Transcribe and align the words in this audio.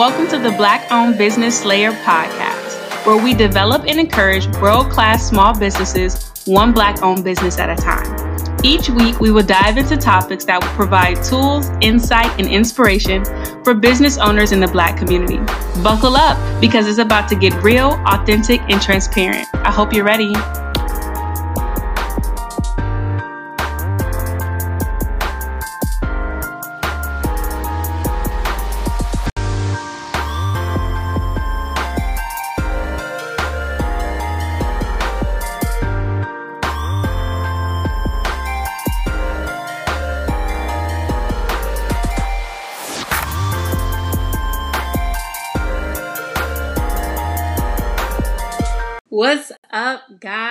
Welcome 0.00 0.28
to 0.28 0.38
the 0.38 0.56
Black 0.56 0.90
Owned 0.90 1.18
Business 1.18 1.60
Slayer 1.60 1.92
podcast, 1.92 3.04
where 3.04 3.22
we 3.22 3.34
develop 3.34 3.84
and 3.86 4.00
encourage 4.00 4.46
world 4.56 4.88
class 4.88 5.28
small 5.28 5.52
businesses, 5.52 6.32
one 6.46 6.72
Black 6.72 7.02
owned 7.02 7.22
business 7.22 7.58
at 7.58 7.68
a 7.68 7.76
time. 7.76 8.56
Each 8.64 8.88
week, 8.88 9.20
we 9.20 9.30
will 9.30 9.44
dive 9.44 9.76
into 9.76 9.98
topics 9.98 10.46
that 10.46 10.62
will 10.62 10.70
provide 10.70 11.22
tools, 11.22 11.68
insight, 11.82 12.30
and 12.40 12.48
inspiration 12.48 13.26
for 13.62 13.74
business 13.74 14.16
owners 14.16 14.52
in 14.52 14.60
the 14.60 14.68
Black 14.68 14.96
community. 14.96 15.36
Buckle 15.82 16.16
up 16.16 16.38
because 16.62 16.88
it's 16.88 16.96
about 16.96 17.28
to 17.28 17.34
get 17.34 17.52
real, 17.62 18.02
authentic, 18.06 18.62
and 18.70 18.80
transparent. 18.80 19.46
I 19.52 19.70
hope 19.70 19.92
you're 19.92 20.02
ready. 20.02 20.32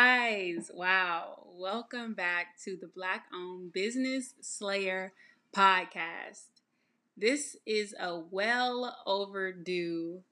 Guys? 0.10 0.72
Wow. 0.74 1.46
Welcome 1.56 2.16
back 2.16 2.60
to 2.64 2.76
the 2.76 2.88
Black 2.88 3.26
Owned 3.32 3.72
Business 3.72 4.34
Slayer 4.42 5.14
podcast. 5.56 6.48
This 7.16 7.56
is 7.68 7.94
a 8.00 8.18
well 8.18 8.98
overdue 9.06 10.24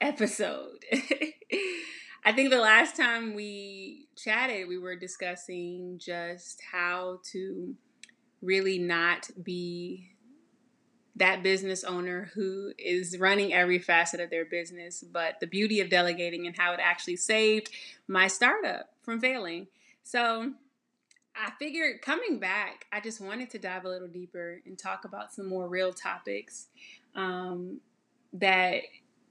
episode. 0.00 0.84
I 2.24 2.32
think 2.32 2.50
the 2.50 2.60
last 2.60 2.96
time 2.96 3.34
we 3.34 4.06
chatted, 4.16 4.68
we 4.68 4.78
were 4.78 4.94
discussing 4.94 5.98
just 5.98 6.62
how 6.70 7.18
to 7.32 7.74
really 8.40 8.78
not 8.78 9.28
be 9.42 10.10
that 11.16 11.42
business 11.42 11.82
owner 11.82 12.30
who 12.34 12.72
is 12.78 13.18
running 13.18 13.52
every 13.52 13.78
facet 13.78 14.20
of 14.20 14.30
their 14.30 14.44
business, 14.44 15.02
but 15.02 15.40
the 15.40 15.46
beauty 15.46 15.80
of 15.80 15.88
delegating 15.88 16.46
and 16.46 16.56
how 16.56 16.72
it 16.72 16.80
actually 16.82 17.16
saved 17.16 17.70
my 18.06 18.28
startup 18.28 18.90
from 19.02 19.18
failing. 19.18 19.66
So 20.04 20.52
I 21.34 21.50
figured 21.58 22.02
coming 22.02 22.38
back, 22.38 22.86
I 22.92 23.00
just 23.00 23.20
wanted 23.20 23.50
to 23.50 23.58
dive 23.58 23.84
a 23.84 23.88
little 23.88 24.08
deeper 24.08 24.60
and 24.66 24.78
talk 24.78 25.04
about 25.04 25.32
some 25.32 25.48
more 25.48 25.68
real 25.68 25.92
topics 25.92 26.66
um, 27.14 27.80
that 28.34 28.82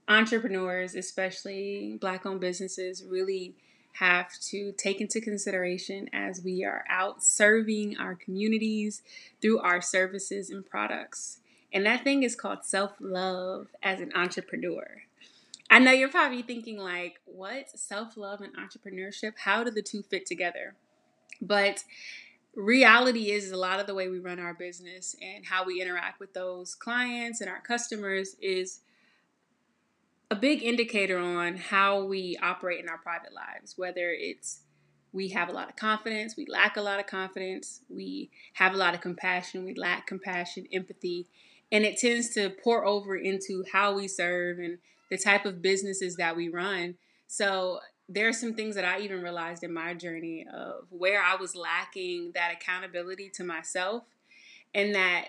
entrepreneurs, 0.08 0.94
especially 0.94 1.98
Black 2.00 2.26
owned 2.26 2.40
businesses, 2.40 3.04
really 3.08 3.54
have 3.92 4.38
to 4.40 4.72
take 4.72 5.00
into 5.00 5.20
consideration 5.20 6.08
as 6.12 6.42
we 6.42 6.64
are 6.64 6.84
out 6.88 7.22
serving 7.22 7.96
our 7.96 8.14
communities 8.14 9.02
through 9.40 9.58
our 9.60 9.80
services 9.80 10.50
and 10.50 10.66
products. 10.66 11.40
And 11.72 11.84
that 11.86 12.04
thing 12.04 12.22
is 12.22 12.34
called 12.34 12.64
self 12.64 12.92
love 13.00 13.68
as 13.82 14.00
an 14.00 14.12
entrepreneur. 14.14 15.02
I 15.68 15.80
know 15.80 15.90
you're 15.90 16.08
probably 16.08 16.42
thinking, 16.42 16.78
like, 16.78 17.20
what? 17.24 17.78
Self 17.78 18.16
love 18.16 18.40
and 18.40 18.54
entrepreneurship? 18.56 19.32
How 19.38 19.64
do 19.64 19.70
the 19.70 19.82
two 19.82 20.02
fit 20.02 20.26
together? 20.26 20.74
But 21.40 21.84
reality 22.54 23.30
is 23.30 23.50
a 23.50 23.56
lot 23.56 23.80
of 23.80 23.86
the 23.86 23.94
way 23.94 24.08
we 24.08 24.18
run 24.18 24.40
our 24.40 24.54
business 24.54 25.14
and 25.20 25.44
how 25.44 25.64
we 25.64 25.82
interact 25.82 26.18
with 26.18 26.32
those 26.32 26.74
clients 26.74 27.42
and 27.42 27.50
our 27.50 27.60
customers 27.60 28.36
is 28.40 28.80
a 30.30 30.34
big 30.34 30.62
indicator 30.62 31.18
on 31.18 31.56
how 31.56 32.02
we 32.04 32.36
operate 32.42 32.80
in 32.82 32.88
our 32.88 32.98
private 32.98 33.32
lives, 33.32 33.74
whether 33.76 34.10
it's 34.10 34.60
we 35.12 35.28
have 35.28 35.48
a 35.48 35.52
lot 35.52 35.68
of 35.68 35.76
confidence, 35.76 36.36
we 36.36 36.46
lack 36.46 36.76
a 36.76 36.82
lot 36.82 36.98
of 36.98 37.06
confidence, 37.06 37.80
we 37.88 38.30
have 38.54 38.74
a 38.74 38.76
lot 38.76 38.94
of 38.94 39.00
compassion, 39.00 39.64
we 39.64 39.74
lack 39.74 40.06
compassion, 40.06 40.66
empathy, 40.72 41.26
and 41.72 41.84
it 41.84 41.98
tends 41.98 42.30
to 42.30 42.50
pour 42.62 42.84
over 42.84 43.16
into 43.16 43.64
how 43.72 43.94
we 43.94 44.08
serve 44.08 44.58
and 44.58 44.78
the 45.10 45.18
type 45.18 45.44
of 45.44 45.62
businesses 45.62 46.16
that 46.16 46.36
we 46.36 46.48
run. 46.48 46.96
So 47.26 47.80
there 48.08 48.28
are 48.28 48.32
some 48.32 48.54
things 48.54 48.76
that 48.76 48.84
I 48.84 49.00
even 49.00 49.22
realized 49.22 49.64
in 49.64 49.72
my 49.72 49.94
journey 49.94 50.46
of 50.52 50.86
where 50.90 51.22
I 51.22 51.36
was 51.36 51.56
lacking 51.56 52.32
that 52.34 52.52
accountability 52.52 53.30
to 53.34 53.44
myself 53.44 54.04
and 54.74 54.94
that 54.94 55.26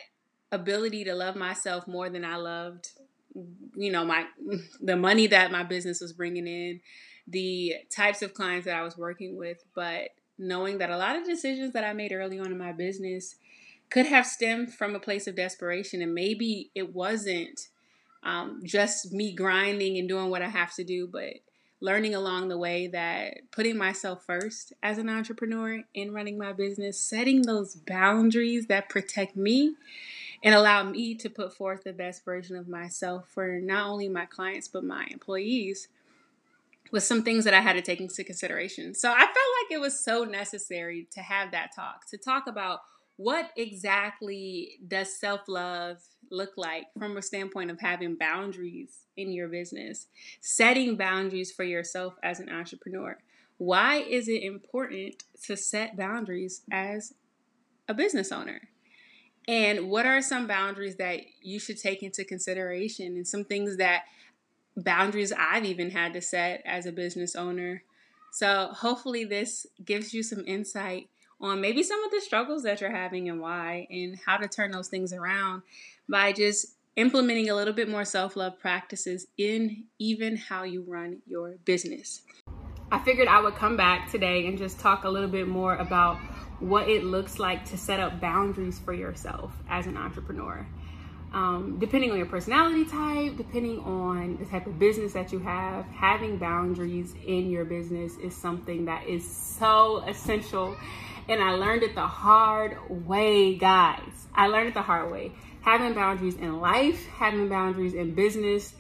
ability 0.52 1.04
to 1.06 1.16
love 1.16 1.36
myself 1.36 1.88
more 1.88 2.10
than 2.10 2.24
I 2.24 2.38
loved 2.38 2.92
you 3.76 3.92
know 3.92 4.06
my 4.06 4.26
the 4.82 4.96
money 4.96 5.28
that 5.28 5.52
my 5.52 5.64
business 5.64 6.02
was 6.02 6.14
bringing 6.14 6.48
in 6.48 6.80
the 7.28 7.76
types 7.90 8.22
of 8.22 8.34
clients 8.34 8.66
that 8.66 8.76
I 8.76 8.84
was 8.84 8.98
working 8.98 9.36
with 9.38 9.64
but 9.76 10.10
knowing 10.38 10.78
that 10.78 10.90
a 10.90 10.98
lot 10.98 11.16
of 11.16 11.26
decisions 11.26 11.74
that 11.74 11.84
I 11.84 11.94
made 11.94 12.12
early 12.12 12.40
on 12.40 12.48
in 12.48 12.58
my 12.58 12.72
business 12.72 13.36
could 13.90 14.06
have 14.06 14.26
stemmed 14.26 14.74
from 14.74 14.96
a 14.96 15.00
place 15.00 15.28
of 15.28 15.36
desperation. 15.36 16.02
And 16.02 16.14
maybe 16.14 16.72
it 16.76 16.94
wasn't 16.94 17.70
um, 18.24 18.62
just 18.64 19.14
me 19.14 19.34
grinding 19.34 19.98
and 19.98 20.10
doing 20.10 20.30
what 20.30 20.42
I 20.42 20.50
have 20.50 20.74
to 20.76 20.84
do, 20.84 21.08
but 21.08 21.36
learning 21.80 22.16
along 22.16 22.48
the 22.48 22.58
way 22.58 22.88
that 22.88 23.38
putting 23.52 23.78
myself 23.78 24.24
first 24.26 24.74
as 24.82 24.98
an 24.98 25.10
entrepreneur 25.10 25.84
in 25.94 26.12
running 26.12 26.38
my 26.38 26.52
business, 26.52 27.00
setting 27.00 27.44
those 27.44 27.76
boundaries 27.76 28.66
that 28.68 28.90
protect 28.90 29.36
me 29.36 29.76
and 30.44 30.56
allow 30.56 30.84
me 30.84 31.16
to 31.16 31.30
put 31.30 31.54
forth 31.54 31.84
the 31.84 31.94
best 31.94 32.26
version 32.26 32.56
of 32.56 32.68
myself 32.68 33.28
for 33.30 33.60
not 33.60 33.88
only 33.88 34.10
my 34.10 34.26
clients 34.26 34.68
but 34.68 34.84
my 34.84 35.08
employees 35.12 35.88
was 36.92 37.06
some 37.06 37.24
things 37.24 37.44
that 37.44 37.54
I 37.54 37.60
had 37.60 37.74
to 37.74 37.82
take 37.82 38.00
into 38.00 38.24
consideration. 38.24 38.94
So 38.94 39.12
I 39.12 39.20
felt 39.20 39.28
like 39.28 39.72
it 39.72 39.82
was 39.82 40.00
so 40.00 40.24
necessary 40.24 41.08
to 41.12 41.22
have 41.22 41.52
that 41.52 41.76
talk, 41.76 42.08
to 42.10 42.18
talk 42.18 42.48
about 42.48 42.82
what 43.18 43.50
exactly 43.58 44.80
does 44.88 45.20
self 45.20 45.42
love 45.48 45.98
look 46.30 46.52
like 46.56 46.86
from 46.98 47.18
a 47.18 47.22
standpoint 47.22 47.72
of 47.72 47.80
having 47.80 48.16
boundaries 48.16 49.00
in 49.18 49.32
your 49.32 49.48
business, 49.48 50.08
setting 50.40 50.96
boundaries 50.96 51.52
for 51.52 51.64
yourself 51.64 52.14
as 52.24 52.40
an 52.40 52.50
entrepreneur? 52.50 53.18
Why 53.58 53.98
is 53.98 54.28
it 54.28 54.44
important 54.44 55.24
to 55.46 55.58
set 55.58 55.98
boundaries 55.98 56.62
as 56.72 57.16
a 57.88 57.94
business 57.96 58.32
owner? 58.32 58.62
And 59.48 59.90
what 59.90 60.06
are 60.06 60.22
some 60.22 60.46
boundaries 60.46 60.98
that 60.98 61.22
you 61.42 61.60
should 61.60 61.80
take 61.80 62.04
into 62.04 62.24
consideration 62.24 63.16
and 63.16 63.28
some 63.28 63.46
things 63.46 63.78
that 63.78 64.04
boundaries 64.76 65.34
I've 65.36 65.66
even 65.66 65.90
had 65.90 66.14
to 66.14 66.22
set 66.22 66.62
as 66.66 66.86
a 66.86 66.92
business 66.92 67.36
owner? 67.36 67.84
So, 68.32 68.70
hopefully, 68.74 69.24
this 69.24 69.66
gives 69.84 70.14
you 70.14 70.22
some 70.22 70.44
insight 70.46 71.10
on 71.40 71.62
maybe 71.62 71.84
some 71.84 72.04
of 72.04 72.12
the 72.12 72.22
struggles 72.22 72.64
that 72.64 72.82
you're 72.82 72.96
having 72.96 73.30
and 73.30 73.40
why, 73.40 73.88
and 73.90 74.18
how 74.26 74.38
to 74.38 74.48
turn 74.48 74.72
those 74.72 74.88
things 74.88 75.14
around 75.14 75.62
by 76.10 76.32
just 76.32 76.76
implementing 76.96 77.50
a 77.50 77.56
little 77.56 77.74
bit 77.74 77.90
more 77.90 78.06
self 78.06 78.36
love 78.36 78.60
practices 78.60 79.28
in 79.38 79.86
even 80.00 80.36
how 80.36 80.64
you 80.64 80.84
run 80.88 81.22
your 81.28 81.56
business. 81.66 82.24
I 82.92 83.00
figured 83.00 83.28
I 83.28 83.42
would 83.42 83.56
come 83.56 83.78
back 83.78 84.10
today 84.12 84.48
and 84.48 84.58
just 84.58 84.80
talk 84.80 85.04
a 85.04 85.10
little 85.10 85.30
bit 85.30 85.48
more 85.48 85.76
about 85.76 86.18
what 86.60 86.90
it 86.90 87.04
looks 87.04 87.38
like 87.38 87.66
to 87.66 87.78
set 87.78 88.00
up 88.00 88.20
boundaries 88.20 88.80
for 88.80 88.94
yourself 88.94 89.52
as 89.70 89.88
an 89.88 89.98
entrepreneur. 89.98 90.66
Um, 91.34 91.78
depending 91.78 92.10
on 92.12 92.18
your 92.18 92.26
personality 92.26 92.86
type, 92.86 93.36
depending 93.36 93.80
on 93.80 94.38
the 94.38 94.46
type 94.46 94.66
of 94.66 94.80
business 94.80 95.12
that 95.14 95.34
you 95.34 95.40
have, 95.40 95.86
having 95.88 96.38
boundaries 96.38 97.14
in 97.26 97.50
your 97.50 97.66
business 97.66 98.16
is 98.18 98.36
something 98.36 98.86
that 98.86 99.06
is 99.06 99.30
so 99.30 99.98
essential 100.08 100.76
and 101.30 101.42
I 101.42 101.52
learned 101.52 101.84
it 101.84 101.96
the 101.96 102.08
hard 102.08 102.78
way, 102.90 103.56
guys. 103.56 104.28
I 104.34 104.48
learned 104.48 104.70
it 104.70 104.74
the 104.74 104.82
hard 104.82 105.12
way. 105.12 105.32
Having 105.62 105.94
boundaries 105.94 106.36
in 106.36 106.60
life, 106.60 107.06
having 107.08 107.50
boundaries 107.50 107.94
in 107.94 108.14
business, 108.14 108.74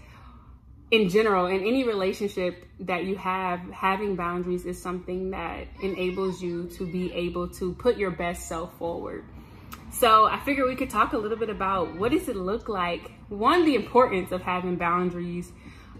in 0.91 1.09
general, 1.09 1.47
in 1.47 1.61
any 1.61 1.83
relationship 1.83 2.65
that 2.79 3.03
you 3.03 3.15
have, 3.17 3.59
having 3.71 4.15
boundaries 4.15 4.65
is 4.65 4.81
something 4.81 5.31
that 5.31 5.67
enables 5.81 6.41
you 6.41 6.67
to 6.77 6.89
be 6.89 7.11
able 7.13 7.49
to 7.49 7.73
put 7.73 7.97
your 7.97 8.11
best 8.11 8.47
self 8.47 8.77
forward. 8.77 9.25
So 9.91 10.25
I 10.25 10.39
figured 10.39 10.67
we 10.67 10.75
could 10.75 10.89
talk 10.89 11.13
a 11.13 11.17
little 11.17 11.37
bit 11.37 11.49
about 11.49 11.95
what 11.95 12.11
does 12.11 12.29
it 12.29 12.35
look 12.35 12.69
like. 12.69 13.11
One, 13.29 13.65
the 13.65 13.75
importance 13.75 14.31
of 14.31 14.41
having 14.41 14.75
boundaries 14.75 15.51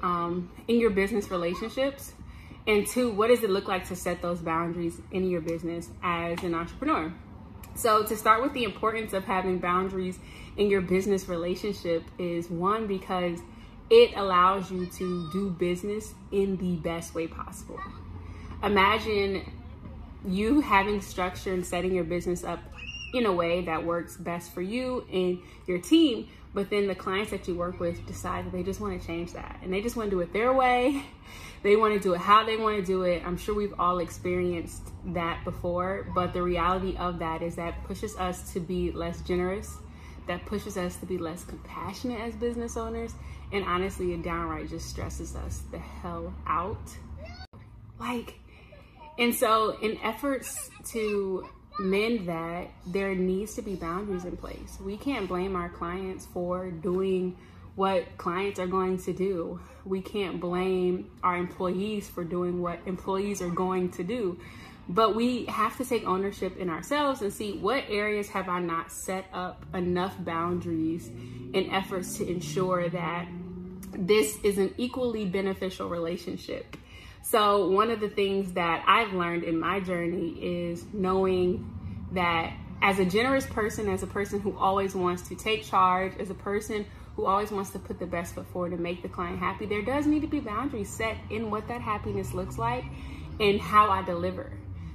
um, 0.01 0.51
in 0.67 0.79
your 0.79 0.91
business 0.91 1.31
relationships, 1.31 2.13
and 2.67 2.85
two, 2.85 3.09
what 3.09 3.27
does 3.27 3.43
it 3.43 3.49
look 3.49 3.67
like 3.67 3.87
to 3.87 3.95
set 3.95 4.21
those 4.21 4.39
boundaries 4.39 4.99
in 5.11 5.29
your 5.29 5.41
business 5.41 5.89
as 6.03 6.43
an 6.43 6.53
entrepreneur? 6.53 7.13
So, 7.75 8.03
to 8.03 8.15
start 8.17 8.41
with 8.41 8.53
the 8.53 8.63
importance 8.63 9.13
of 9.13 9.23
having 9.23 9.59
boundaries 9.59 10.19
in 10.57 10.69
your 10.69 10.81
business 10.81 11.29
relationship 11.29 12.03
is 12.17 12.49
one, 12.49 12.87
because 12.87 13.39
it 13.89 14.17
allows 14.17 14.69
you 14.69 14.87
to 14.87 15.29
do 15.31 15.49
business 15.51 16.13
in 16.31 16.57
the 16.57 16.75
best 16.77 17.15
way 17.15 17.27
possible. 17.27 17.79
Imagine 18.63 19.49
you 20.25 20.59
having 20.59 20.99
structure 20.99 21.53
and 21.53 21.65
setting 21.65 21.93
your 21.93 22.03
business 22.03 22.43
up 22.43 22.59
in 23.17 23.25
a 23.25 23.33
way 23.33 23.61
that 23.65 23.85
works 23.85 24.17
best 24.17 24.53
for 24.53 24.61
you 24.61 25.05
and 25.11 25.39
your 25.67 25.79
team. 25.79 26.27
But 26.53 26.69
then 26.69 26.87
the 26.87 26.95
clients 26.95 27.31
that 27.31 27.47
you 27.47 27.55
work 27.55 27.79
with 27.79 28.05
decide 28.07 28.45
that 28.45 28.51
they 28.51 28.63
just 28.63 28.79
want 28.79 28.99
to 28.99 29.05
change 29.05 29.33
that 29.33 29.59
and 29.61 29.71
they 29.71 29.81
just 29.81 29.95
want 29.95 30.09
to 30.09 30.15
do 30.15 30.21
it 30.21 30.33
their 30.33 30.53
way. 30.53 31.03
They 31.63 31.75
want 31.75 31.95
to 31.95 31.99
do 31.99 32.13
it 32.13 32.19
how 32.19 32.45
they 32.45 32.55
want 32.55 32.77
to 32.77 32.83
do 32.83 33.01
it. 33.01 33.23
I'm 33.25 33.35
sure 33.35 33.55
we've 33.55 33.73
all 33.79 33.97
experienced 33.97 34.83
that 35.07 35.43
before, 35.43 36.07
but 36.13 36.31
the 36.31 36.41
reality 36.41 36.95
of 36.97 37.19
that 37.19 37.41
is 37.41 37.55
that 37.55 37.83
pushes 37.83 38.15
us 38.15 38.53
to 38.53 38.59
be 38.59 38.91
less 38.91 39.21
generous, 39.21 39.75
that 40.27 40.45
pushes 40.45 40.77
us 40.77 40.97
to 40.97 41.05
be 41.05 41.17
less 41.17 41.43
compassionate 41.43 42.21
as 42.21 42.35
business 42.35 42.77
owners, 42.77 43.15
and 43.51 43.65
honestly, 43.65 44.13
it 44.13 44.23
downright 44.23 44.69
just 44.69 44.87
stresses 44.87 45.35
us 45.35 45.63
the 45.71 45.79
hell 45.79 46.33
out. 46.45 46.95
Like, 47.99 48.39
and 49.17 49.33
so 49.33 49.77
in 49.81 49.97
efforts 50.03 50.69
to 50.89 51.49
mend 51.79 52.27
that, 52.27 52.69
there 52.85 53.13
needs 53.15 53.55
to 53.55 53.61
be 53.61 53.75
boundaries 53.75 54.25
in 54.25 54.37
place. 54.37 54.77
We 54.81 54.97
can't 54.97 55.27
blame 55.27 55.55
our 55.55 55.69
clients 55.69 56.25
for 56.25 56.71
doing 56.71 57.37
what 57.75 58.17
clients 58.17 58.59
are 58.59 58.67
going 58.67 58.97
to 58.97 59.13
do. 59.13 59.59
We 59.85 60.01
can't 60.01 60.39
blame 60.39 61.11
our 61.23 61.37
employees 61.37 62.09
for 62.09 62.23
doing 62.23 62.61
what 62.61 62.79
employees 62.85 63.41
are 63.41 63.49
going 63.49 63.91
to 63.91 64.03
do. 64.03 64.39
But 64.89 65.15
we 65.15 65.45
have 65.45 65.77
to 65.77 65.85
take 65.85 66.05
ownership 66.05 66.57
in 66.57 66.69
ourselves 66.69 67.21
and 67.21 67.31
see 67.31 67.57
what 67.57 67.83
areas 67.89 68.29
have 68.29 68.49
I 68.49 68.59
not 68.59 68.91
set 68.91 69.25
up 69.33 69.65
enough 69.75 70.15
boundaries 70.23 71.07
in 71.53 71.69
efforts 71.71 72.17
to 72.17 72.27
ensure 72.27 72.89
that 72.89 73.27
this 73.91 74.39
is 74.43 74.57
an 74.57 74.73
equally 74.77 75.25
beneficial 75.25 75.89
relationship. 75.89 76.77
So, 77.29 77.67
one 77.67 77.91
of 77.91 77.99
the 77.99 78.07
things 78.07 78.53
that 78.53 78.85
I've 78.87 79.11
learned 79.11 79.43
in 79.43 79.59
my 79.59 79.81
journey 79.81 80.29
is 80.41 80.85
knowing 80.93 81.69
that 82.13 82.53
as 82.81 82.99
a 82.99 83.05
generous 83.05 83.45
person, 83.45 83.89
as 83.89 84.01
a 84.01 84.07
person 84.07 84.39
who 84.39 84.57
always 84.57 84.95
wants 84.95 85.23
to 85.23 85.35
take 85.35 85.65
charge, 85.65 86.13
as 86.21 86.29
a 86.29 86.33
person 86.33 86.85
who 87.17 87.25
always 87.25 87.51
wants 87.51 87.71
to 87.71 87.79
put 87.79 87.99
the 87.99 88.05
best 88.05 88.33
foot 88.33 88.47
forward 88.47 88.71
and 88.71 88.81
make 88.81 89.01
the 89.01 89.09
client 89.09 89.39
happy, 89.39 89.65
there 89.65 89.81
does 89.81 90.07
need 90.07 90.21
to 90.21 90.27
be 90.27 90.39
boundaries 90.39 90.87
set 90.87 91.17
in 91.29 91.51
what 91.51 91.67
that 91.67 91.81
happiness 91.81 92.33
looks 92.33 92.57
like 92.57 92.85
and 93.41 93.59
how 93.59 93.89
I 93.89 94.03
deliver. 94.03 94.49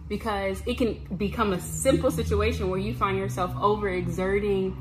Because 0.08 0.62
it 0.64 0.78
can 0.78 1.04
become 1.18 1.52
a 1.52 1.60
simple 1.60 2.10
situation 2.10 2.70
where 2.70 2.80
you 2.80 2.94
find 2.94 3.18
yourself 3.18 3.52
overexerting 3.56 4.74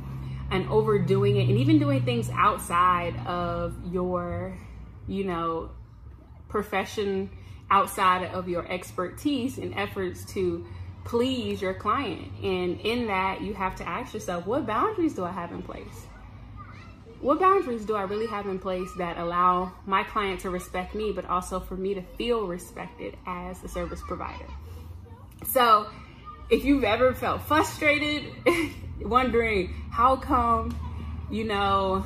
and 0.52 0.70
overdoing 0.70 1.36
it 1.36 1.50
and 1.50 1.58
even 1.58 1.80
doing 1.80 2.06
things 2.06 2.30
outside 2.34 3.18
of 3.28 3.76
your, 3.92 4.58
you 5.06 5.26
know, 5.26 5.72
profession, 6.48 7.30
outside 7.72 8.26
of 8.34 8.48
your 8.48 8.70
expertise 8.72 9.58
and 9.58 9.74
efforts 9.76 10.26
to 10.34 10.68
please 11.06 11.62
your 11.62 11.74
client. 11.74 12.32
And 12.44 12.80
in 12.82 13.08
that, 13.08 13.42
you 13.42 13.54
have 13.54 13.76
to 13.78 13.88
ask 13.88 14.14
yourself, 14.14 14.46
what 14.46 14.68
boundaries 14.68 15.14
do 15.14 15.24
I 15.24 15.32
have 15.32 15.52
in 15.52 15.64
place? 15.64 16.06
What 17.22 17.40
boundaries 17.40 17.86
do 17.86 17.96
I 17.96 18.04
really 18.04 18.28
have 18.28 18.48
in 18.48 18.60
place 18.60 18.90
that 18.98 19.18
allow 19.18 19.74
my 19.86 20.04
client 20.04 20.42
to 20.42 20.50
respect 20.50 20.96
me, 20.96 21.12
but 21.12 21.26
also 21.26 21.60
for 21.60 21.76
me 21.76 21.94
to 21.94 22.02
feel 22.02 22.46
respected 22.46 23.16
as 23.26 23.64
a 23.64 23.68
service 23.68 24.02
provider? 24.02 24.48
So, 25.48 25.88
if 26.50 26.66
you've 26.66 26.84
ever 26.84 27.14
felt 27.14 27.44
frustrated, 27.44 28.26
wondering 29.02 29.74
how 29.92 30.16
come, 30.18 30.78
you 31.30 31.46
know, 31.46 32.06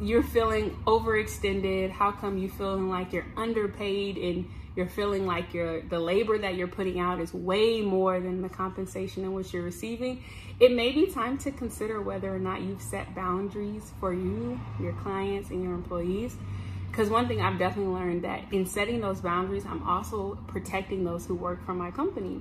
you're 0.00 0.22
feeling 0.22 0.70
overextended, 0.86 1.90
how 1.90 2.12
come 2.12 2.38
you 2.38 2.48
feeling 2.48 2.88
like 2.88 3.12
you're 3.12 3.26
underpaid 3.36 4.16
and 4.16 4.48
you're 4.78 4.88
feeling 4.88 5.26
like 5.26 5.52
your 5.52 5.82
the 5.82 5.98
labor 5.98 6.38
that 6.38 6.54
you're 6.54 6.68
putting 6.68 7.00
out 7.00 7.20
is 7.20 7.34
way 7.34 7.82
more 7.82 8.20
than 8.20 8.42
the 8.42 8.48
compensation 8.48 9.24
in 9.24 9.34
which 9.34 9.52
you're 9.52 9.64
receiving, 9.64 10.22
it 10.60 10.72
may 10.72 10.92
be 10.92 11.06
time 11.06 11.36
to 11.38 11.50
consider 11.50 12.00
whether 12.00 12.32
or 12.32 12.38
not 12.38 12.62
you've 12.62 12.80
set 12.80 13.12
boundaries 13.12 13.92
for 13.98 14.14
you, 14.14 14.58
your 14.80 14.92
clients, 14.92 15.50
and 15.50 15.64
your 15.64 15.74
employees. 15.74 16.36
Because 16.90 17.10
one 17.10 17.26
thing 17.26 17.42
I've 17.42 17.58
definitely 17.58 17.92
learned 17.92 18.22
that 18.22 18.52
in 18.52 18.66
setting 18.66 19.00
those 19.00 19.20
boundaries, 19.20 19.66
I'm 19.66 19.82
also 19.82 20.38
protecting 20.46 21.04
those 21.04 21.26
who 21.26 21.34
work 21.34 21.66
for 21.66 21.74
my 21.74 21.90
company. 21.90 22.40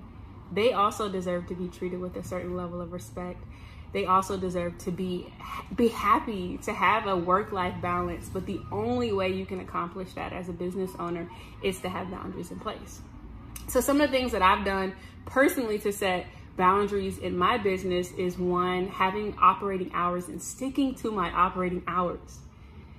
They 0.52 0.74
also 0.74 1.10
deserve 1.10 1.48
to 1.48 1.56
be 1.56 1.68
treated 1.68 2.00
with 2.00 2.16
a 2.18 2.24
certain 2.24 2.56
level 2.56 2.82
of 2.82 2.94
respect 2.94 3.44
they 3.94 4.06
also 4.06 4.38
deserve 4.38 4.78
to 4.80 4.92
be 4.92 5.32
be 5.76 5.88
happy 5.88 6.58
to 6.64 6.74
have 6.74 7.08
a 7.08 7.16
work 7.16 7.52
life 7.52 7.74
balance 7.82 8.30
but 8.30 8.46
the 8.46 8.60
only 8.72 9.12
way 9.12 9.32
you 9.32 9.46
can 9.46 9.60
accomplish 9.60 10.14
that 10.14 10.34
as 10.34 10.50
a 10.50 10.54
business 10.54 10.92
owner 11.00 11.30
is 11.64 11.80
to 11.80 11.90
have 11.90 12.10
boundaries 12.12 12.52
in 12.52 12.60
place. 12.60 13.02
So 13.68 13.82
some 13.82 14.00
of 14.02 14.10
the 14.10 14.18
things 14.18 14.32
that 14.32 14.42
i've 14.42 14.66
done 14.66 14.94
personally 15.26 15.80
to 15.80 15.92
set 15.92 16.28
boundaries 16.58 17.18
in 17.18 17.38
my 17.38 17.58
business 17.58 18.12
is 18.14 18.38
one 18.38 18.88
having 18.88 19.36
operating 19.40 19.92
hours 19.94 20.28
and 20.28 20.42
sticking 20.42 20.96
to 20.96 21.12
my 21.12 21.30
operating 21.32 21.84
hours. 21.88 22.40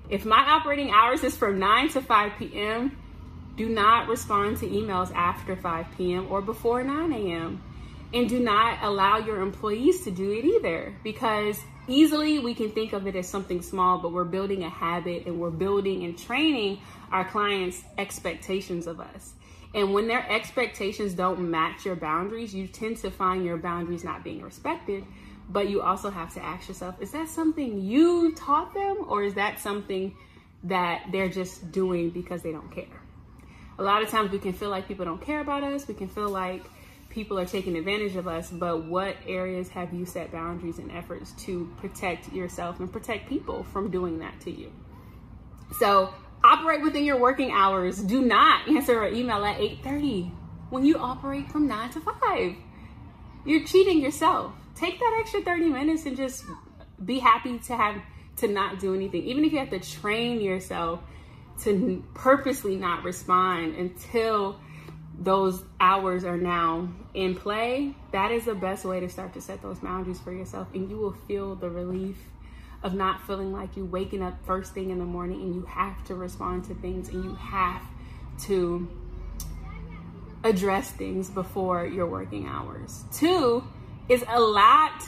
If 0.09 0.25
my 0.25 0.39
operating 0.39 0.91
hours 0.91 1.23
is 1.25 1.37
from 1.37 1.59
9 1.59 1.91
to 1.91 2.01
5 2.01 2.33
p.m 2.39 2.97
do 3.57 3.69
not 3.69 4.07
respond 4.07 4.57
to 4.59 4.67
emails 4.69 5.13
after 5.15 5.57
5 5.57 5.87
p.m 5.97 6.27
or 6.31 6.41
before 6.41 6.83
9 6.83 7.13
a.m 7.13 7.63
and 8.13 8.29
do 8.29 8.41
not 8.41 8.83
allow 8.83 9.19
your 9.19 9.41
employees 9.41 10.05
to 10.05 10.11
do 10.11 10.33
it 10.33 10.45
either. 10.45 10.95
Because 11.03 11.61
easily 11.89 12.39
we 12.39 12.55
can 12.55 12.71
think 12.71 12.93
of 12.93 13.07
it 13.07 13.17
as 13.17 13.29
something 13.29 13.63
small 13.63 13.99
but 13.99 14.13
we're 14.13 14.25
building 14.25 14.63
a 14.63 14.69
habit 14.69 15.27
and 15.27 15.41
we're 15.41 15.51
building 15.51 16.05
and 16.05 16.19
training 16.19 16.79
our 17.11 17.25
clients 17.29 17.83
expectations 17.97 18.87
of 18.87 19.01
us. 19.01 19.33
And 19.75 19.93
when 19.93 20.09
their 20.09 20.27
expectations 20.31 21.15
don't 21.15 21.51
match 21.51 21.87
your 21.87 21.97
boundaries 21.97 22.55
you 22.55 22.67
tend 22.67 22.99
to 22.99 23.11
find 23.11 23.45
your 23.45 23.57
boundaries 23.57 24.05
not 24.05 24.23
being 24.23 24.43
respected 24.43 25.05
but 25.49 25.71
you 25.71 25.81
also 25.81 26.11
have 26.11 26.35
to 26.35 26.45
ask 26.45 26.69
yourself 26.69 27.01
is 27.01 27.13
that 27.13 27.29
something 27.29 27.81
you 27.81 28.35
taught 28.35 28.75
them 28.75 29.07
or 29.09 29.23
is 29.23 29.35
that 29.35 29.59
something 29.59 30.15
that 30.65 31.07
they're 31.11 31.29
just 31.29 31.73
doing 31.73 32.11
because 32.11 32.43
they 32.43 32.53
don't 32.53 32.71
care? 32.71 32.85
A 33.79 33.83
lot 33.83 34.03
of 34.03 34.11
times 34.11 34.33
we 34.33 34.39
can 34.39 34.53
feel 34.53 34.71
like 34.71 34.89
people 34.89 35.05
don't 35.05 35.23
care 35.23 35.41
about 35.41 35.63
us. 35.63 35.87
We 35.87 35.95
can 35.95 36.09
feel 36.09 36.29
like 36.29 36.65
people 37.11 37.39
are 37.39 37.47
taking 37.47 37.77
advantage 37.77 38.17
of 38.17 38.29
us, 38.29 38.51
but 38.51 38.85
what 38.85 39.17
areas 39.27 39.69
have 39.71 39.93
you 39.93 40.05
set 40.05 40.31
boundaries 40.31 40.79
and 40.79 40.93
efforts 40.93 41.33
to 41.33 41.73
protect 41.79 42.33
yourself 42.33 42.81
and 42.81 42.93
protect 42.93 43.29
people 43.29 43.65
from 43.65 43.91
doing 43.91 44.19
that 44.19 44.41
to 44.43 44.51
you? 44.51 44.73
So 45.79 46.13
operate 46.45 46.83
within 46.83 47.05
your 47.05 47.19
working 47.19 47.51
hours. 47.51 48.03
Do 48.03 48.21
not 48.21 48.69
answer 48.69 49.03
an 49.03 49.15
email 49.15 49.45
at 49.45 49.61
8:30 49.61 50.31
when 50.71 50.85
you 50.85 50.99
operate 50.99 51.51
from 51.51 51.67
9 51.67 51.91
to 51.91 52.01
5. 52.01 52.55
You're 53.45 53.65
cheating 53.65 54.01
yourself. 54.01 54.53
Take 54.75 54.99
that 54.99 55.17
extra 55.21 55.41
30 55.41 55.69
minutes 55.69 56.07
and 56.07 56.17
just 56.17 56.45
be 57.05 57.19
happy 57.19 57.59
to 57.59 57.77
have 57.77 58.01
to 58.37 58.49
not 58.49 58.79
do 58.79 58.95
anything. 58.95 59.25
Even 59.25 59.45
if 59.45 59.53
you 59.53 59.59
have 59.59 59.71
to 59.71 59.81
train 59.81 60.41
yourself 60.41 61.01
to 61.63 62.05
purposely 62.15 62.77
not 62.77 63.03
respond 63.03 63.75
until 63.75 64.61
those 65.19 65.65
hours 65.81 66.25
are 66.25 66.37
now 66.37 66.89
in 67.13 67.35
play, 67.35 67.95
that 68.13 68.31
is 68.31 68.45
the 68.45 68.55
best 68.55 68.85
way 68.85 69.01
to 69.01 69.09
start 69.09 69.33
to 69.35 69.41
set 69.41 69.61
those 69.63 69.79
boundaries 69.81 70.21
for 70.21 70.33
yourself. 70.33 70.69
And 70.75 70.89
you 70.89 70.97
will 70.97 71.17
feel 71.27 71.57
the 71.57 71.69
relief 71.69 72.17
of 72.83 72.95
not 72.95 73.27
feeling 73.27 73.53
like 73.53 73.77
you 73.77 73.85
waking 73.85 74.23
up 74.23 74.39
first 74.47 74.73
thing 74.73 74.91
in 74.91 74.99
the 74.99 75.05
morning 75.05 75.43
and 75.43 75.55
you 75.55 75.63
have 75.63 76.05
to 76.05 76.15
respond 76.15 76.65
to 76.65 76.75
things 76.77 77.09
and 77.09 77.25
you 77.25 77.35
have 77.35 77.83
to 78.43 78.89
address 80.45 80.93
things 80.93 81.29
before 81.29 81.85
your 81.85 82.07
working 82.07 82.47
hours. 82.47 83.03
Two 83.13 83.65
is 84.09 84.25
a 84.29 84.41
lot 84.41 85.03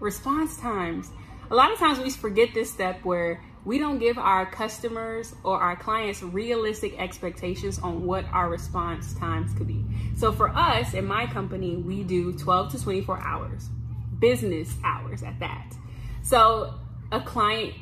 response 0.00 0.56
times. 0.56 1.08
A 1.50 1.54
lot 1.54 1.72
of 1.72 1.78
times 1.78 2.00
we 2.00 2.10
forget 2.10 2.52
this 2.54 2.72
step 2.72 3.04
where 3.04 3.40
we 3.64 3.78
don't 3.78 3.98
give 3.98 4.18
our 4.18 4.44
customers 4.46 5.34
or 5.42 5.58
our 5.58 5.76
clients 5.76 6.22
realistic 6.22 6.98
expectations 6.98 7.78
on 7.78 8.04
what 8.04 8.24
our 8.26 8.50
response 8.50 9.14
times 9.14 9.52
could 9.54 9.66
be. 9.66 9.84
So 10.16 10.32
for 10.32 10.50
us 10.50 10.92
in 10.94 11.06
my 11.06 11.26
company, 11.26 11.76
we 11.76 12.02
do 12.02 12.32
12 12.32 12.72
to 12.72 12.82
24 12.82 13.20
hours, 13.20 13.68
business 14.18 14.74
hours 14.84 15.22
at 15.22 15.40
that. 15.40 15.74
So 16.22 16.74
a 17.10 17.20
client 17.20 17.74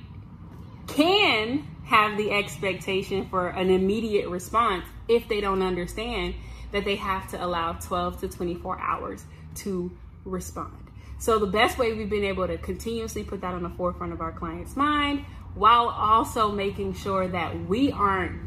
can 0.86 1.66
have 1.84 2.16
the 2.16 2.30
expectation 2.30 3.28
for 3.28 3.48
an 3.48 3.70
immediate 3.70 4.28
response 4.28 4.84
if 5.08 5.28
they 5.28 5.40
don't 5.40 5.62
understand 5.62 6.34
that 6.70 6.84
they 6.84 6.96
have 6.96 7.28
to 7.30 7.44
allow 7.44 7.72
12 7.72 8.20
to 8.20 8.28
24 8.28 8.78
hours 8.80 9.24
to 9.56 9.90
respond. 10.24 10.72
So 11.18 11.38
the 11.38 11.46
best 11.46 11.78
way 11.78 11.92
we've 11.92 12.10
been 12.10 12.24
able 12.24 12.46
to 12.46 12.58
continuously 12.58 13.22
put 13.22 13.42
that 13.42 13.54
on 13.54 13.62
the 13.62 13.70
forefront 13.70 14.12
of 14.12 14.20
our 14.20 14.32
client's 14.32 14.74
mind 14.74 15.24
while 15.54 15.88
also 15.88 16.50
making 16.50 16.94
sure 16.94 17.28
that 17.28 17.66
we 17.66 17.92
aren't, 17.92 18.40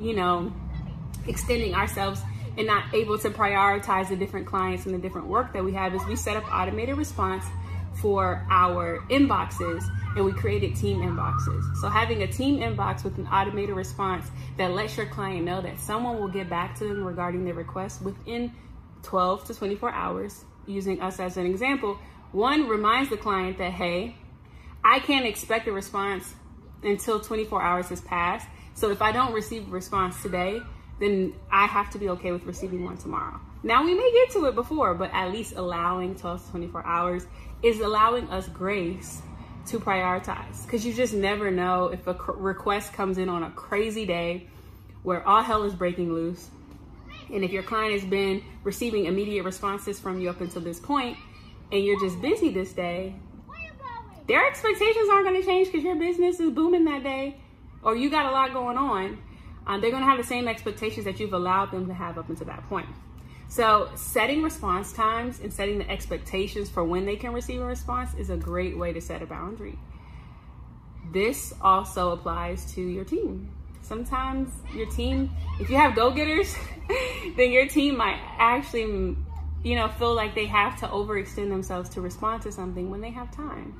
you 0.00 0.14
know, 0.14 0.52
extending 1.26 1.74
ourselves 1.74 2.20
and 2.56 2.66
not 2.66 2.92
able 2.94 3.18
to 3.18 3.30
prioritize 3.30 4.08
the 4.08 4.16
different 4.16 4.46
clients 4.46 4.86
and 4.86 4.94
the 4.94 4.98
different 4.98 5.26
work 5.26 5.52
that 5.52 5.64
we 5.64 5.72
have 5.72 5.94
is 5.94 6.04
we 6.06 6.16
set 6.16 6.36
up 6.36 6.44
automated 6.52 6.96
response 6.96 7.44
for 8.00 8.46
our 8.50 9.00
inboxes 9.08 9.82
and 10.16 10.24
we 10.24 10.32
created 10.32 10.76
team 10.76 11.00
inboxes. 11.00 11.76
So 11.76 11.88
having 11.88 12.22
a 12.22 12.26
team 12.26 12.60
inbox 12.60 13.04
with 13.04 13.16
an 13.18 13.26
automated 13.26 13.74
response 13.74 14.30
that 14.56 14.72
lets 14.72 14.96
your 14.96 15.06
client 15.06 15.44
know 15.44 15.60
that 15.62 15.80
someone 15.80 16.18
will 16.18 16.28
get 16.28 16.48
back 16.50 16.76
to 16.78 16.84
them 16.84 17.04
regarding 17.04 17.44
their 17.44 17.54
request 17.54 18.02
within 18.02 18.52
12 19.02 19.44
to 19.46 19.54
24 19.54 19.90
hours 19.90 20.44
using 20.66 21.00
us 21.00 21.20
as 21.20 21.36
an 21.36 21.46
example 21.46 21.98
one 22.34 22.66
reminds 22.68 23.10
the 23.10 23.16
client 23.16 23.58
that, 23.58 23.70
hey, 23.70 24.16
I 24.84 24.98
can't 24.98 25.24
expect 25.24 25.66
a 25.66 25.72
response 25.72 26.34
until 26.82 27.18
24 27.18 27.62
hours 27.62 27.88
has 27.88 28.00
passed. 28.02 28.46
So 28.74 28.90
if 28.90 29.00
I 29.00 29.12
don't 29.12 29.32
receive 29.32 29.66
a 29.68 29.70
response 29.70 30.20
today, 30.22 30.60
then 31.00 31.32
I 31.50 31.66
have 31.66 31.90
to 31.90 31.98
be 31.98 32.10
okay 32.10 32.32
with 32.32 32.44
receiving 32.44 32.84
one 32.84 32.98
tomorrow. 32.98 33.40
Now 33.62 33.82
we 33.82 33.94
may 33.94 34.12
get 34.12 34.34
to 34.34 34.44
it 34.46 34.54
before, 34.54 34.94
but 34.94 35.10
at 35.14 35.32
least 35.32 35.54
allowing 35.56 36.14
12 36.16 36.44
to 36.44 36.50
24 36.50 36.86
hours 36.86 37.26
is 37.62 37.80
allowing 37.80 38.28
us 38.28 38.46
grace 38.48 39.22
to 39.66 39.80
prioritize 39.80 40.64
because 40.64 40.84
you 40.84 40.92
just 40.92 41.14
never 41.14 41.50
know 41.50 41.86
if 41.86 42.06
a 42.06 42.12
request 42.34 42.92
comes 42.92 43.16
in 43.16 43.30
on 43.30 43.42
a 43.42 43.50
crazy 43.52 44.04
day 44.04 44.46
where 45.02 45.26
all 45.26 45.42
hell 45.42 45.62
is 45.62 45.72
breaking 45.72 46.12
loose. 46.12 46.50
And 47.32 47.42
if 47.42 47.52
your 47.52 47.62
client 47.62 47.92
has 47.94 48.04
been 48.04 48.42
receiving 48.64 49.06
immediate 49.06 49.44
responses 49.44 49.98
from 49.98 50.20
you 50.20 50.28
up 50.28 50.42
until 50.42 50.60
this 50.60 50.78
point 50.78 51.16
and 51.72 51.82
you're 51.82 51.98
just 51.98 52.20
busy 52.20 52.50
this 52.50 52.74
day, 52.74 53.14
their 54.26 54.46
expectations 54.46 55.08
aren't 55.10 55.26
going 55.26 55.40
to 55.40 55.46
change 55.46 55.70
because 55.70 55.84
your 55.84 55.96
business 55.96 56.40
is 56.40 56.50
booming 56.50 56.84
that 56.86 57.02
day 57.02 57.36
or 57.82 57.94
you 57.94 58.10
got 58.10 58.26
a 58.26 58.30
lot 58.30 58.52
going 58.52 58.78
on. 58.78 59.18
Um, 59.66 59.80
they're 59.80 59.90
going 59.90 60.02
to 60.02 60.08
have 60.08 60.18
the 60.18 60.24
same 60.24 60.48
expectations 60.48 61.04
that 61.04 61.20
you've 61.20 61.32
allowed 61.32 61.70
them 61.70 61.86
to 61.86 61.94
have 61.94 62.18
up 62.18 62.28
until 62.28 62.46
that 62.46 62.68
point. 62.68 62.88
So, 63.48 63.90
setting 63.94 64.42
response 64.42 64.92
times 64.92 65.40
and 65.40 65.52
setting 65.52 65.78
the 65.78 65.88
expectations 65.88 66.68
for 66.68 66.82
when 66.82 67.06
they 67.06 67.16
can 67.16 67.32
receive 67.32 67.60
a 67.60 67.64
response 67.64 68.14
is 68.14 68.30
a 68.30 68.36
great 68.36 68.76
way 68.76 68.92
to 68.92 69.00
set 69.00 69.22
a 69.22 69.26
boundary. 69.26 69.78
This 71.12 71.54
also 71.60 72.12
applies 72.12 72.72
to 72.74 72.80
your 72.80 73.04
team. 73.04 73.50
Sometimes 73.82 74.50
your 74.74 74.90
team, 74.90 75.30
if 75.60 75.68
you 75.68 75.76
have 75.76 75.94
go 75.94 76.10
getters, 76.10 76.56
then 77.36 77.52
your 77.52 77.68
team 77.68 77.98
might 77.98 78.18
actually, 78.38 79.16
you 79.62 79.76
know, 79.76 79.88
feel 79.88 80.14
like 80.14 80.34
they 80.34 80.46
have 80.46 80.80
to 80.80 80.86
overextend 80.88 81.50
themselves 81.50 81.90
to 81.90 82.00
respond 82.00 82.42
to 82.42 82.52
something 82.52 82.90
when 82.90 83.02
they 83.02 83.10
have 83.10 83.30
time. 83.30 83.74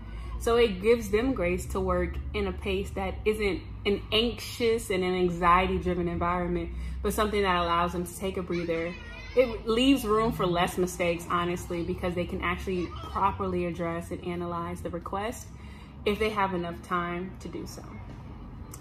So 0.45 0.57
it 0.57 0.83
gives 0.83 1.09
them 1.09 1.33
grace 1.33 1.65
to 1.69 1.81
work 1.81 2.17
in 2.35 2.49
a 2.49 2.53
pace 2.53 2.91
that 2.91 3.15
isn't 3.25 3.63
an 3.87 4.03
anxious 4.13 4.91
and 4.91 5.03
an 5.03 5.15
anxiety 5.15 5.79
driven 5.79 6.07
environment, 6.07 6.69
but 7.03 7.15
something 7.15 7.41
that 7.41 7.57
allows 7.57 7.93
them 7.93 8.07
to 8.07 8.17
take 8.19 8.37
a 8.37 8.43
breather. 8.43 8.95
It 9.37 9.67
leaves 9.67 10.05
room 10.05 10.33
for 10.33 10.45
less 10.45 10.77
mistakes, 10.77 11.27
honestly, 11.31 11.83
because 11.83 12.15
they 12.15 12.27
can 12.27 12.43
actually 12.43 12.87
properly 13.11 13.65
address 13.65 14.11
and 14.11 14.23
analyze 14.27 14.83
the 14.83 14.91
request 14.91 15.47
if 16.05 16.19
they 16.19 16.29
have 16.29 16.53
enough 16.53 16.83
time 16.83 17.35
to 17.41 17.49
do 17.49 17.67
so. 17.67 17.83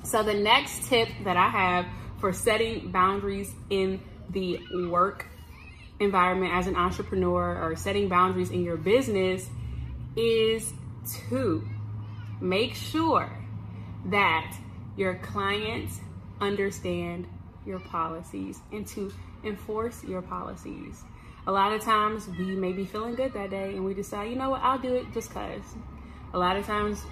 So, 0.03 0.21
the 0.21 0.33
next 0.33 0.89
tip 0.89 1.07
that 1.23 1.37
I 1.37 1.47
have 1.47 1.85
for 2.19 2.33
setting 2.33 2.91
boundaries 2.91 3.55
in 3.69 4.01
the 4.31 4.59
work 4.89 5.27
environment 6.01 6.53
as 6.53 6.67
an 6.67 6.75
entrepreneur 6.75 7.57
or 7.63 7.77
setting 7.77 8.09
boundaries 8.09 8.51
in 8.51 8.65
your 8.65 8.75
business 8.75 9.49
is 10.17 10.73
to 11.29 11.67
make 12.41 12.75
sure 12.75 13.29
that 14.05 14.55
your 14.95 15.15
clients 15.15 15.99
understand 16.41 17.27
your 17.65 17.79
policies 17.79 18.59
and 18.71 18.85
to 18.87 19.11
enforce 19.43 20.03
your 20.03 20.21
policies. 20.21 21.03
A 21.47 21.51
lot 21.51 21.73
of 21.73 21.81
times 21.81 22.27
we 22.27 22.55
may 22.55 22.71
be 22.71 22.85
feeling 22.85 23.15
good 23.15 23.33
that 23.33 23.49
day 23.49 23.75
and 23.75 23.85
we 23.85 23.93
decide, 23.93 24.29
you 24.29 24.35
know 24.35 24.49
what, 24.49 24.61
I'll 24.61 24.79
do 24.79 24.95
it 24.95 25.05
just 25.13 25.29
because. 25.29 25.61
A 26.33 26.39
lot 26.39 26.55
of 26.55 26.65
times 26.65 27.03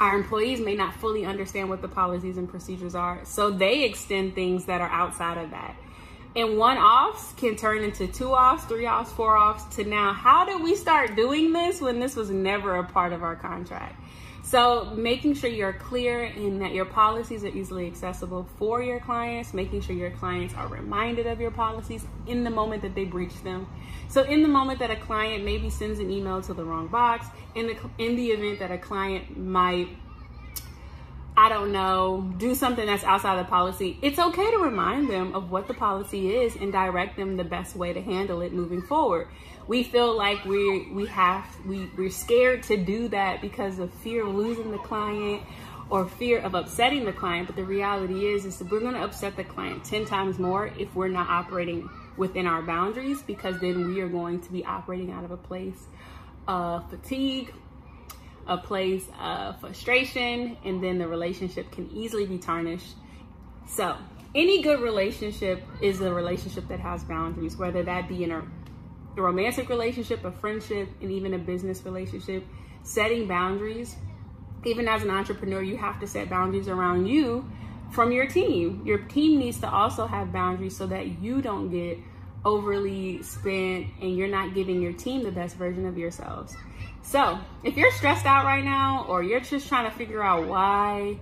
our 0.00 0.16
employees 0.16 0.60
may 0.60 0.74
not 0.74 0.94
fully 0.94 1.26
understand 1.26 1.68
what 1.68 1.82
the 1.82 1.88
policies 1.88 2.38
and 2.38 2.48
procedures 2.48 2.94
are, 2.94 3.20
so 3.24 3.50
they 3.50 3.84
extend 3.84 4.34
things 4.34 4.64
that 4.64 4.80
are 4.80 4.88
outside 4.88 5.36
of 5.36 5.50
that. 5.50 5.76
And 6.36 6.58
one 6.58 6.78
offs 6.78 7.32
can 7.32 7.56
turn 7.56 7.82
into 7.82 8.06
two 8.06 8.30
offs, 8.32 8.64
three 8.64 8.86
offs, 8.86 9.10
four 9.12 9.36
offs 9.36 9.74
to 9.76 9.84
now. 9.84 10.12
How 10.12 10.44
did 10.44 10.62
we 10.62 10.76
start 10.76 11.16
doing 11.16 11.52
this 11.52 11.80
when 11.80 11.98
this 11.98 12.14
was 12.14 12.30
never 12.30 12.76
a 12.76 12.84
part 12.84 13.12
of 13.12 13.22
our 13.22 13.34
contract? 13.34 14.00
So, 14.42 14.86
making 14.96 15.34
sure 15.34 15.50
you're 15.50 15.74
clear 15.74 16.24
and 16.24 16.60
that 16.62 16.72
your 16.72 16.84
policies 16.84 17.44
are 17.44 17.48
easily 17.48 17.86
accessible 17.86 18.48
for 18.58 18.82
your 18.82 18.98
clients, 18.98 19.54
making 19.54 19.82
sure 19.82 19.94
your 19.94 20.10
clients 20.10 20.54
are 20.54 20.66
reminded 20.66 21.26
of 21.26 21.40
your 21.40 21.52
policies 21.52 22.04
in 22.26 22.42
the 22.42 22.50
moment 22.50 22.82
that 22.82 22.94
they 22.94 23.04
breach 23.04 23.42
them. 23.44 23.68
So, 24.08 24.22
in 24.22 24.42
the 24.42 24.48
moment 24.48 24.80
that 24.80 24.90
a 24.90 24.96
client 24.96 25.44
maybe 25.44 25.70
sends 25.70 26.00
an 26.00 26.10
email 26.10 26.42
to 26.42 26.54
the 26.54 26.64
wrong 26.64 26.88
box, 26.88 27.26
in 27.54 27.68
the 27.68 27.76
in 27.98 28.16
the 28.16 28.28
event 28.30 28.58
that 28.58 28.72
a 28.72 28.78
client 28.78 29.38
might 29.38 29.88
I 31.40 31.48
don't 31.48 31.72
know, 31.72 32.30
do 32.36 32.54
something 32.54 32.84
that's 32.84 33.02
outside 33.02 33.38
the 33.38 33.48
policy, 33.48 33.98
it's 34.02 34.18
okay 34.18 34.50
to 34.50 34.58
remind 34.58 35.08
them 35.08 35.34
of 35.34 35.50
what 35.50 35.68
the 35.68 35.72
policy 35.72 36.36
is 36.36 36.54
and 36.54 36.70
direct 36.70 37.16
them 37.16 37.38
the 37.38 37.44
best 37.44 37.74
way 37.74 37.94
to 37.94 38.02
handle 38.02 38.42
it 38.42 38.52
moving 38.52 38.82
forward. 38.82 39.26
We 39.66 39.82
feel 39.82 40.14
like 40.14 40.44
we 40.44 40.90
we 40.92 41.06
have 41.06 41.46
we 41.64 41.88
we're 41.96 42.10
scared 42.10 42.64
to 42.64 42.76
do 42.76 43.08
that 43.08 43.40
because 43.40 43.78
of 43.78 43.90
fear 43.90 44.26
of 44.26 44.34
losing 44.34 44.70
the 44.70 44.76
client 44.76 45.42
or 45.88 46.06
fear 46.06 46.40
of 46.40 46.54
upsetting 46.54 47.06
the 47.06 47.12
client, 47.14 47.46
but 47.46 47.56
the 47.56 47.64
reality 47.64 48.26
is 48.26 48.44
is 48.44 48.58
that 48.58 48.70
we're 48.70 48.80
going 48.80 48.92
to 48.92 49.02
upset 49.02 49.34
the 49.36 49.44
client 49.44 49.82
10 49.82 50.04
times 50.04 50.38
more 50.38 50.66
if 50.78 50.94
we're 50.94 51.08
not 51.08 51.30
operating 51.30 51.88
within 52.18 52.46
our 52.46 52.60
boundaries 52.60 53.22
because 53.22 53.58
then 53.60 53.86
we 53.86 54.02
are 54.02 54.08
going 54.08 54.42
to 54.42 54.52
be 54.52 54.62
operating 54.66 55.10
out 55.10 55.24
of 55.24 55.30
a 55.30 55.38
place 55.38 55.86
of 56.46 56.90
fatigue 56.90 57.54
a 58.50 58.58
place 58.58 59.06
of 59.20 59.60
frustration, 59.60 60.56
and 60.64 60.82
then 60.82 60.98
the 60.98 61.06
relationship 61.06 61.70
can 61.70 61.88
easily 61.94 62.26
be 62.26 62.36
tarnished. 62.36 62.96
So, 63.68 63.96
any 64.34 64.60
good 64.60 64.80
relationship 64.80 65.62
is 65.80 66.00
a 66.00 66.12
relationship 66.12 66.66
that 66.66 66.80
has 66.80 67.04
boundaries, 67.04 67.56
whether 67.56 67.84
that 67.84 68.08
be 68.08 68.24
in 68.24 68.32
a, 68.32 68.42
romantic 69.16 69.68
relationship, 69.68 70.24
a 70.24 70.32
friendship, 70.32 70.88
and 71.00 71.10
even 71.10 71.34
a 71.34 71.38
business 71.38 71.84
relationship. 71.84 72.44
Setting 72.82 73.28
boundaries, 73.28 73.96
even 74.64 74.88
as 74.88 75.02
an 75.02 75.10
entrepreneur, 75.10 75.62
you 75.62 75.76
have 75.76 76.00
to 76.00 76.06
set 76.06 76.30
boundaries 76.30 76.68
around 76.68 77.06
you 77.06 77.48
from 77.90 78.12
your 78.12 78.26
team. 78.26 78.82
Your 78.84 78.98
team 78.98 79.38
needs 79.38 79.60
to 79.60 79.68
also 79.68 80.06
have 80.06 80.32
boundaries 80.32 80.76
so 80.76 80.86
that 80.86 81.20
you 81.20 81.42
don't 81.42 81.70
get 81.70 81.98
overly 82.44 83.22
spent 83.22 83.86
and 84.00 84.16
you're 84.16 84.28
not 84.28 84.54
giving 84.54 84.80
your 84.80 84.92
team 84.94 85.22
the 85.22 85.30
best 85.30 85.56
version 85.56 85.86
of 85.86 85.98
yourselves. 85.98 86.56
So, 87.02 87.38
if 87.64 87.76
you're 87.76 87.90
stressed 87.92 88.26
out 88.26 88.44
right 88.44 88.64
now 88.64 89.04
or 89.08 89.22
you're 89.22 89.40
just 89.40 89.68
trying 89.68 89.90
to 89.90 89.96
figure 89.96 90.22
out 90.22 90.46
why, 90.46 91.18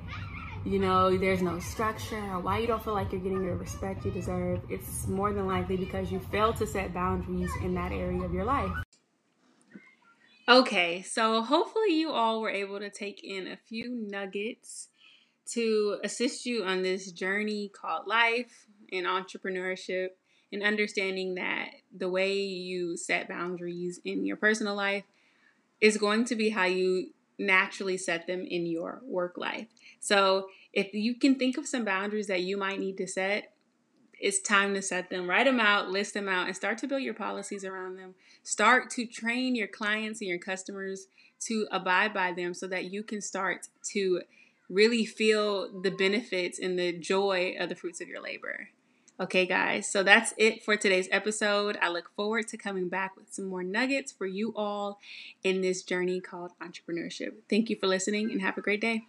you 0.64 0.78
know, 0.78 1.16
there's 1.16 1.40
no 1.40 1.58
structure 1.61 2.16
or 2.16 2.40
why 2.40 2.58
you 2.58 2.66
don't 2.66 2.82
feel 2.82 2.94
like 2.94 3.12
you're 3.12 3.20
getting 3.20 3.47
the 3.47 3.54
respect 3.54 4.04
you 4.04 4.11
deserve, 4.11 4.61
it's 4.68 5.06
more 5.06 5.32
than 5.32 5.47
likely 5.47 5.76
because 5.76 6.12
you 6.12 6.20
failed 6.30 6.56
to 6.56 6.66
set 6.66 6.92
boundaries 6.92 7.50
in 7.62 7.75
that 7.75 7.92
area 7.92 8.23
of 8.23 8.35
your 8.35 8.44
life. 8.44 8.70
Okay, 10.49 11.02
so 11.02 11.42
hopefully 11.42 11.94
you 11.94 12.11
all 12.11 12.40
were 12.40 12.50
able 12.50 12.78
to 12.80 12.90
take 12.90 13.23
in 13.23 13.47
a 13.47 13.56
few 13.56 13.90
nuggets 13.90 14.88
to 15.52 15.99
assist 16.02 16.47
you 16.47 16.64
on 16.64 16.82
this 16.82 17.12
journey 17.12 17.68
called 17.68 18.06
life 18.06 18.66
and 18.92 19.06
entrepreneurship 19.06 20.08
and 20.52 20.62
understanding 20.62 21.35
that 21.35 21.68
the 21.94 22.08
way 22.08 22.35
you 22.35 22.97
set 22.97 23.28
boundaries 23.28 24.00
in 24.04 24.25
your 24.25 24.37
personal 24.37 24.75
life 24.75 25.04
is 25.80 25.97
going 25.97 26.25
to 26.26 26.35
be 26.35 26.50
how 26.50 26.64
you 26.64 27.11
naturally 27.38 27.97
set 27.97 28.26
them 28.26 28.44
in 28.44 28.66
your 28.66 29.00
work 29.04 29.38
life. 29.38 29.66
So, 30.00 30.49
if 30.73 30.92
you 30.92 31.14
can 31.14 31.37
think 31.37 31.56
of 31.56 31.66
some 31.66 31.85
boundaries 31.85 32.26
that 32.26 32.42
you 32.42 32.56
might 32.56 32.78
need 32.78 32.99
to 32.99 33.06
set, 33.06 33.52
it's 34.20 34.40
time 34.40 34.75
to 34.75 34.82
set 34.82 35.11
them. 35.11 35.28
Write 35.28 35.47
them 35.47 35.61
out, 35.61 35.90
list 35.90 36.14
them 36.14 36.28
out, 36.28 36.47
and 36.47 36.56
start 36.56 36.78
to 36.78 36.87
build 36.87 37.02
your 37.02 37.14
policies 37.14 37.64
around 37.64 37.97
them. 37.97 38.14
Start 38.42 38.90
to 38.90 39.06
train 39.06 39.54
your 39.54 39.68
clients 39.68 40.20
and 40.20 40.28
your 40.28 40.38
customers 40.38 41.06
to 41.40 41.66
abide 41.70 42.12
by 42.12 42.32
them 42.32 42.52
so 42.52 42.66
that 42.66 42.87
you 42.87 43.02
can 43.02 43.20
start 43.20 43.68
to 43.92 44.23
really 44.68 45.04
feel 45.06 45.80
the 45.82 45.90
benefits 45.90 46.58
and 46.58 46.78
the 46.78 46.92
joy 46.92 47.54
of 47.58 47.68
the 47.68 47.76
fruits 47.76 48.00
of 48.00 48.08
your 48.08 48.20
labor. 48.20 48.68
Okay, 49.20 49.46
guys, 49.46 49.90
so 49.90 50.04
that's 50.04 50.32
it 50.37 50.62
for 50.62 50.76
today's 50.76 51.08
episode. 51.10 51.76
I 51.82 51.88
look 51.88 52.08
forward 52.14 52.46
to 52.48 52.56
coming 52.56 52.88
back 52.88 53.16
with 53.16 53.34
some 53.34 53.46
more 53.46 53.64
nuggets 53.64 54.12
for 54.12 54.26
you 54.26 54.52
all 54.54 55.00
in 55.42 55.60
this 55.60 55.82
journey 55.82 56.20
called 56.20 56.52
entrepreneurship. 56.62 57.32
Thank 57.50 57.68
you 57.68 57.75
for 57.75 57.88
listening 57.88 58.30
and 58.30 58.40
have 58.40 58.56
a 58.56 58.60
great 58.60 58.80
day. 58.80 59.06